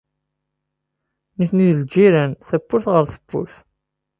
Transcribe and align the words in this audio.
Nitni 1.37 1.69
d 1.77 1.79
ljiran 1.91 2.31
tawwurt 2.47 2.87
ɣer 2.93 3.05
tewwurt. 3.07 3.55